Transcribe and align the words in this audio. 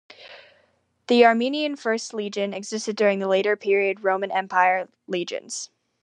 The 1.05 1.23
Armenian 1.27 1.75
First 1.75 2.11
Legion 2.11 2.55
existed 2.55 2.95
during 2.95 3.19
the 3.19 3.27
later 3.27 3.55
period 3.55 4.03
Roman 4.03 4.31
empire 4.31 4.89
legions. 5.05 5.69